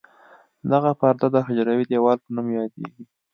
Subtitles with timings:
[0.71, 3.03] دغه پرده د حجروي دیوال په نوم یادیږي.